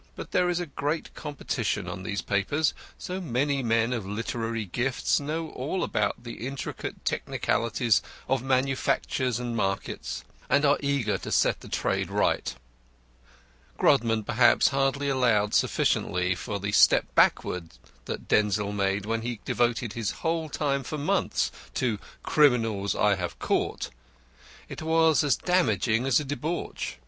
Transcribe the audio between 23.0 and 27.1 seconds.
have Caught. It was as damaging as a debauch.